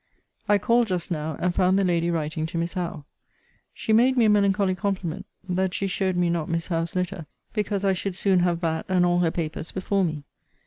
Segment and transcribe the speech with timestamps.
[0.49, 3.05] I called just now, and found the lady writing to Miss Howe.
[3.71, 7.85] She made me a melancholy compliment, that she showed me not Miss Howe's letter, because
[7.85, 10.23] I should soon have that and all her papers before me.